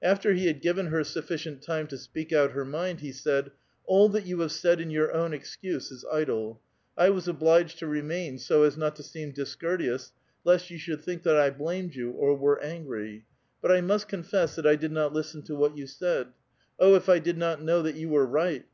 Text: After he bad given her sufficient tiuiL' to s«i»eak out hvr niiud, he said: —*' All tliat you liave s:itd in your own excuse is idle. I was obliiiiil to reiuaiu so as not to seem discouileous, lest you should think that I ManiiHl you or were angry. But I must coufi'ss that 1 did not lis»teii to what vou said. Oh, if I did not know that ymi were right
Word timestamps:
After 0.00 0.32
he 0.32 0.46
bad 0.50 0.62
given 0.62 0.86
her 0.86 1.04
sufficient 1.04 1.60
tiuiL' 1.60 1.86
to 1.90 1.96
s«i»eak 1.96 2.32
out 2.32 2.52
hvr 2.52 2.66
niiud, 2.66 3.00
he 3.00 3.12
said: 3.12 3.50
—*' 3.72 3.84
All 3.84 4.08
tliat 4.08 4.24
you 4.24 4.38
liave 4.38 4.46
s:itd 4.46 4.80
in 4.80 4.88
your 4.90 5.12
own 5.12 5.34
excuse 5.34 5.90
is 5.92 6.02
idle. 6.10 6.62
I 6.96 7.10
was 7.10 7.26
obliiiiil 7.26 7.76
to 7.76 7.84
reiuaiu 7.84 8.40
so 8.40 8.62
as 8.62 8.78
not 8.78 8.96
to 8.96 9.02
seem 9.02 9.32
discouileous, 9.32 10.12
lest 10.44 10.70
you 10.70 10.78
should 10.78 11.02
think 11.04 11.24
that 11.24 11.36
I 11.36 11.50
ManiiHl 11.50 11.94
you 11.94 12.10
or 12.12 12.34
were 12.34 12.58
angry. 12.62 13.26
But 13.60 13.70
I 13.70 13.82
must 13.82 14.08
coufi'ss 14.08 14.54
that 14.54 14.64
1 14.64 14.78
did 14.78 14.92
not 14.92 15.12
lis»teii 15.12 15.44
to 15.44 15.54
what 15.56 15.76
vou 15.76 15.84
said. 15.86 16.28
Oh, 16.80 16.94
if 16.94 17.10
I 17.10 17.18
did 17.18 17.36
not 17.36 17.60
know 17.62 17.82
that 17.82 17.96
ymi 17.96 18.08
were 18.08 18.24
right 18.24 18.64